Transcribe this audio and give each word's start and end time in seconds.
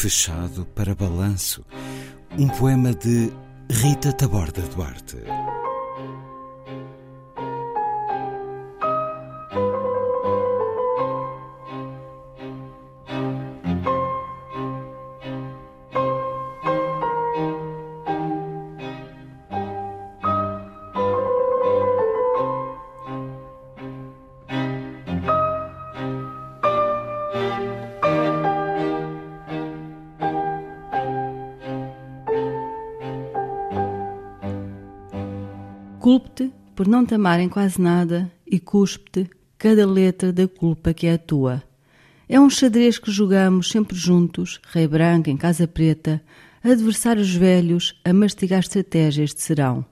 Fechado 0.00 0.64
para 0.74 0.94
Balanço, 0.94 1.62
um 2.38 2.48
poema 2.48 2.94
de 2.94 3.30
Rita 3.70 4.10
Taborda 4.14 4.62
Duarte. 4.74 5.18
Culpe-te 36.00 36.50
por 36.74 36.88
não 36.88 37.04
te 37.04 37.14
amar 37.14 37.40
em 37.40 37.48
quase 37.50 37.78
nada 37.78 38.32
e 38.46 38.58
cuspe-te 38.58 39.28
cada 39.58 39.86
letra 39.86 40.32
da 40.32 40.48
culpa 40.48 40.94
que 40.94 41.06
é 41.06 41.12
a 41.12 41.18
tua. 41.18 41.62
É 42.26 42.40
um 42.40 42.48
xadrez 42.48 42.98
que 42.98 43.10
jogamos 43.10 43.68
sempre 43.68 43.94
juntos, 43.94 44.62
rei 44.72 44.88
branco 44.88 45.28
em 45.28 45.36
casa 45.36 45.68
preta, 45.68 46.22
adversários 46.64 47.34
velhos 47.34 48.00
a 48.02 48.14
mastigar 48.14 48.60
estratégias 48.60 49.34
de 49.34 49.42
serão. 49.42 49.84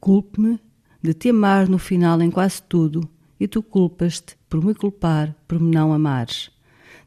Culpe-me 0.00 0.58
de 1.00 1.14
te 1.14 1.28
amar 1.28 1.68
no 1.68 1.78
final 1.78 2.20
em 2.20 2.28
quase 2.28 2.60
tudo 2.60 3.08
e 3.38 3.46
tu 3.46 3.62
culpas-te 3.62 4.36
por 4.50 4.64
me 4.64 4.74
culpar 4.74 5.36
por 5.46 5.60
me 5.60 5.72
não 5.72 5.92
amares. 5.92 6.50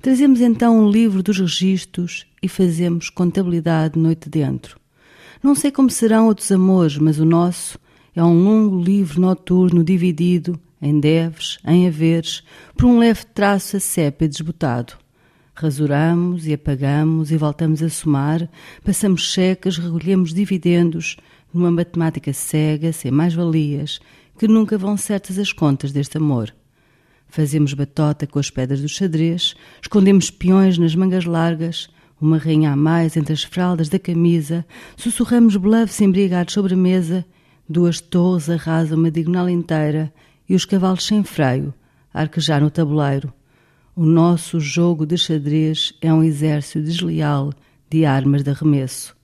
Trazemos 0.01 0.39
então 0.39 0.79
um 0.79 0.89
livro 0.89 1.21
dos 1.21 1.37
registros 1.37 2.25
e 2.41 2.47
fazemos 2.47 3.09
contabilidade 3.09 3.99
noite 3.99 4.29
dentro. 4.29 4.79
Não 5.43 5.53
sei 5.53 5.69
como 5.69 5.89
serão 5.89 6.27
outros 6.27 6.49
amores, 6.49 6.97
mas 6.97 7.19
o 7.19 7.25
nosso 7.25 7.77
é 8.15 8.23
um 8.23 8.43
longo 8.43 8.81
livro 8.81 9.19
noturno 9.19 9.83
dividido 9.83 10.57
em 10.81 10.99
deves, 10.99 11.57
em 11.65 11.87
haveres, 11.87 12.43
por 12.77 12.85
um 12.85 12.99
leve 12.99 13.25
traço 13.25 13.77
a 13.77 13.79
sépia 13.79 14.29
desbotado. 14.29 14.93
Rasuramos 15.53 16.47
e 16.47 16.53
apagamos 16.53 17.31
e 17.31 17.37
voltamos 17.37 17.81
a 17.81 17.89
somar, 17.89 18.49
passamos 18.83 19.31
cheques, 19.31 19.77
recolhemos 19.77 20.33
dividendos, 20.33 21.17
numa 21.53 21.71
matemática 21.71 22.31
cega, 22.33 22.93
sem 22.93 23.11
mais-valias, 23.11 23.99
que 24.37 24.47
nunca 24.47 24.77
vão 24.77 24.95
certas 24.97 25.39
as 25.39 25.51
contas 25.51 25.91
deste 25.91 26.17
amor. 26.17 26.53
Fazemos 27.27 27.73
batota 27.73 28.27
com 28.27 28.37
as 28.37 28.49
pedras 28.49 28.81
do 28.81 28.89
xadrez, 28.89 29.55
escondemos 29.81 30.29
peões 30.29 30.77
nas 30.77 30.93
mangas 30.93 31.25
largas, 31.25 31.89
uma 32.19 32.37
rainha 32.37 32.71
a 32.71 32.75
mais 32.75 33.17
entre 33.17 33.33
as 33.33 33.43
fraldas 33.43 33.89
da 33.89 33.99
camisa, 33.99 34.65
sussurramos 34.95 35.55
bluffs 35.55 35.99
embriagados 35.99 36.53
sobre 36.53 36.73
a 36.73 36.77
mesa 36.77 37.25
Duas 37.67 37.99
torres 37.99 38.47
arrasam 38.47 38.95
uma 38.95 39.09
diagonal 39.09 39.49
inteira 39.49 40.13
e 40.47 40.53
os 40.53 40.65
cavalos 40.65 41.03
sem 41.03 41.23
freio 41.23 41.73
arquejar 42.13 42.61
no 42.61 42.69
tabuleiro. 42.69 43.33
O 43.95 44.05
nosso 44.05 44.59
jogo 44.59 45.03
de 45.03 45.17
xadrez 45.17 45.91
é 45.99 46.13
um 46.13 46.23
exército 46.23 46.85
desleal 46.85 47.51
de 47.89 48.05
armas 48.05 48.43
de 48.43 48.51
arremesso. 48.51 49.15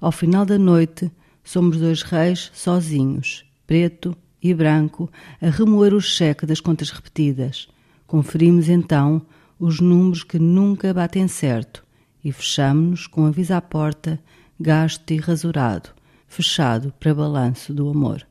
Ao 0.00 0.10
final 0.10 0.44
da 0.44 0.58
noite, 0.58 1.10
somos 1.44 1.78
dois 1.78 2.02
reis 2.02 2.50
sozinhos, 2.52 3.44
preto 3.64 4.16
e 4.42 4.52
branco, 4.52 5.08
a 5.40 5.48
remoer 5.48 5.94
o 5.94 6.00
cheque 6.00 6.44
das 6.44 6.58
contas 6.58 6.90
repetidas. 6.90 7.68
Conferimos 8.08 8.68
então 8.68 9.22
os 9.56 9.78
números 9.78 10.24
que 10.24 10.38
nunca 10.38 10.92
batem 10.92 11.28
certo 11.28 11.84
e 12.24 12.32
fechamos-nos 12.32 13.06
com 13.06 13.24
aviso 13.24 13.54
à 13.54 13.60
porta, 13.60 14.18
gasto 14.58 15.12
e 15.12 15.16
rasurado 15.16 15.90
fechado 16.34 16.92
para 16.98 17.14
balanço 17.14 17.72
do 17.72 17.88
amor. 17.88 18.26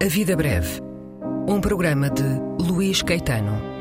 A 0.00 0.08
Vida 0.08 0.34
Breve, 0.34 0.80
um 1.46 1.60
programa 1.60 2.08
de 2.08 2.22
Luís 2.58 3.02
Caetano. 3.02 3.77